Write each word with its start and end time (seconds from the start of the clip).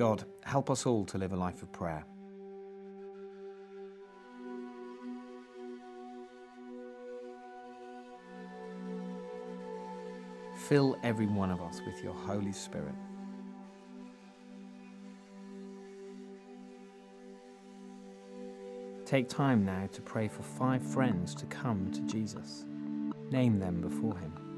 God, 0.00 0.24
help 0.44 0.70
us 0.70 0.86
all 0.86 1.04
to 1.04 1.18
live 1.18 1.34
a 1.34 1.36
life 1.36 1.62
of 1.62 1.70
prayer. 1.72 2.06
Fill 10.56 10.96
every 11.02 11.26
one 11.26 11.50
of 11.50 11.60
us 11.60 11.82
with 11.84 12.02
your 12.02 12.14
Holy 12.14 12.50
Spirit. 12.50 12.94
Take 19.04 19.28
time 19.28 19.66
now 19.66 19.86
to 19.92 20.00
pray 20.00 20.28
for 20.28 20.42
five 20.42 20.82
friends 20.82 21.34
to 21.34 21.44
come 21.44 21.90
to 21.92 22.00
Jesus. 22.06 22.64
Name 23.30 23.58
them 23.58 23.82
before 23.82 24.16
Him. 24.16 24.49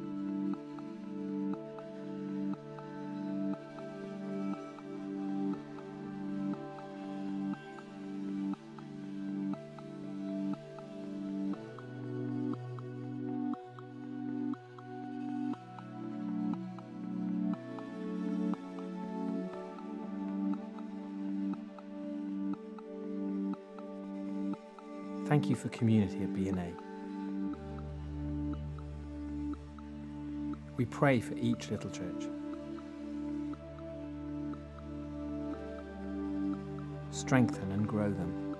Thank 25.32 25.48
you 25.48 25.56
for 25.56 25.70
community 25.70 26.22
at 26.24 26.34
B&A. 26.34 26.74
We 30.76 30.84
pray 30.84 31.20
for 31.20 31.32
each 31.38 31.70
little 31.70 31.88
church. 31.88 32.26
Strengthen 37.10 37.72
and 37.72 37.88
grow 37.88 38.10
them. 38.10 38.56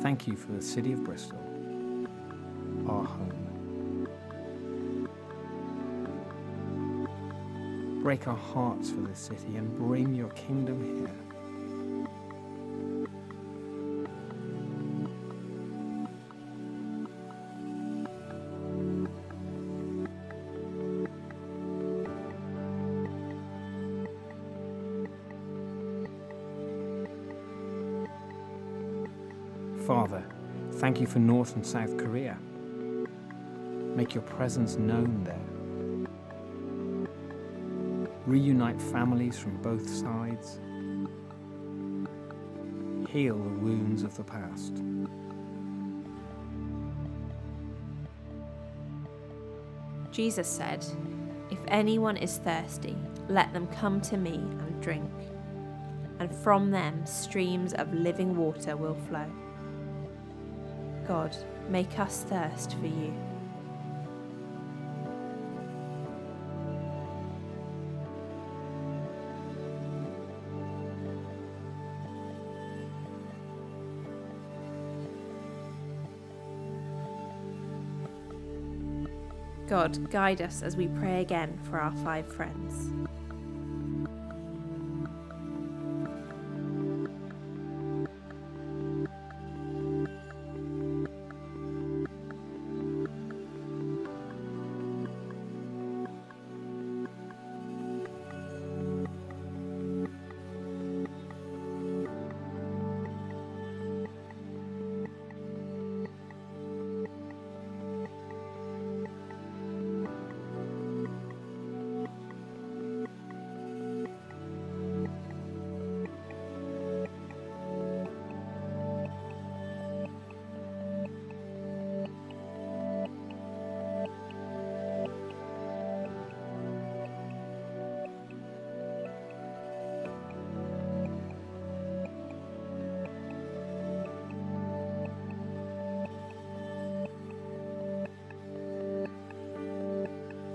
Thank 0.00 0.26
you 0.26 0.34
for 0.34 0.52
the 0.52 0.62
city 0.62 0.94
of 0.94 1.04
Bristol, 1.04 1.38
our 2.88 3.04
home. 3.04 3.33
Break 8.04 8.28
our 8.28 8.36
hearts 8.36 8.90
for 8.90 9.00
this 9.00 9.18
city 9.18 9.56
and 9.56 9.74
bring 9.78 10.14
your 10.14 10.28
kingdom 10.28 10.84
here. 10.98 11.08
Father, 29.86 30.22
thank 30.72 31.00
you 31.00 31.06
for 31.06 31.20
North 31.20 31.56
and 31.56 31.64
South 31.64 31.96
Korea. 31.96 32.36
Make 33.96 34.14
your 34.14 34.24
presence 34.24 34.76
known 34.76 35.24
there. 35.24 35.43
Reunite 38.26 38.80
families 38.80 39.38
from 39.38 39.56
both 39.60 39.88
sides. 39.88 40.58
Heal 43.10 43.36
the 43.36 43.58
wounds 43.60 44.02
of 44.02 44.16
the 44.16 44.24
past. 44.24 44.82
Jesus 50.10 50.48
said, 50.48 50.84
If 51.50 51.58
anyone 51.68 52.16
is 52.16 52.38
thirsty, 52.38 52.96
let 53.28 53.52
them 53.52 53.66
come 53.66 54.00
to 54.02 54.16
me 54.16 54.36
and 54.36 54.82
drink, 54.82 55.10
and 56.18 56.34
from 56.34 56.70
them 56.70 57.04
streams 57.04 57.74
of 57.74 57.92
living 57.92 58.36
water 58.36 58.76
will 58.76 58.96
flow. 59.08 59.30
God, 61.06 61.36
make 61.68 61.98
us 61.98 62.24
thirst 62.24 62.74
for 62.78 62.86
you. 62.86 63.12
God, 79.66 80.10
guide 80.10 80.42
us 80.42 80.62
as 80.62 80.76
we 80.76 80.88
pray 80.88 81.20
again 81.20 81.58
for 81.64 81.78
our 81.78 81.92
five 82.04 82.26
friends. 82.26 82.90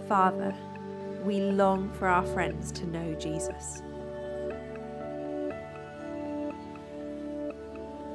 Father, 0.10 0.54
we 1.24 1.40
long 1.40 1.94
for 1.94 2.08
our 2.08 2.26
friends 2.26 2.72
to 2.72 2.88
know 2.88 3.14
Jesus. 3.14 3.84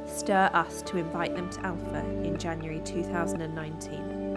Stir 0.04 0.50
us 0.52 0.82
to 0.82 0.96
invite 0.96 1.36
them 1.36 1.48
to 1.50 1.60
Alpha 1.64 2.04
in 2.24 2.36
January 2.36 2.80
2019. 2.84 4.36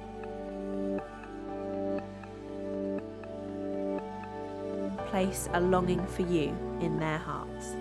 Place 5.08 5.50
a 5.54 5.60
longing 5.60 6.06
for 6.06 6.22
you 6.22 6.56
in 6.80 7.00
their 7.00 7.18
hearts. 7.18 7.76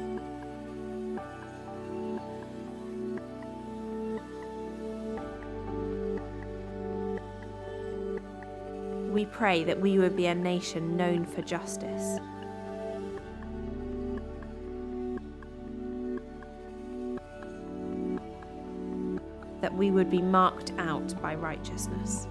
We 9.17 9.25
pray 9.25 9.65
that 9.65 9.81
we 9.81 9.99
would 9.99 10.15
be 10.15 10.27
a 10.27 10.35
nation 10.35 10.95
known 10.95 11.25
for 11.25 11.41
justice. 11.41 12.19
That 19.63 19.73
we 19.73 19.91
would 19.91 20.11
be 20.11 20.21
marked 20.21 20.73
out 20.77 21.19
by 21.23 21.35
righteousness. 21.35 22.29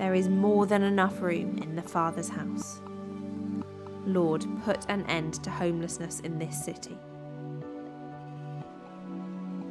There 0.00 0.14
is 0.14 0.30
more 0.30 0.64
than 0.64 0.82
enough 0.82 1.20
room 1.20 1.58
in 1.58 1.76
the 1.76 1.82
Father's 1.82 2.30
house. 2.30 2.80
Lord, 4.06 4.46
put 4.64 4.88
an 4.88 5.04
end 5.10 5.34
to 5.44 5.50
homelessness 5.50 6.20
in 6.20 6.38
this 6.38 6.64
city. 6.64 6.96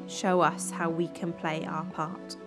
Show 0.07 0.41
us 0.41 0.69
how 0.69 0.91
we 0.91 1.07
can 1.07 1.33
play 1.33 1.65
our 1.65 1.83
part. 1.85 2.37